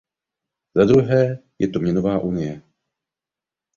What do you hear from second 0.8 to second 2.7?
druhé je to měnová unie.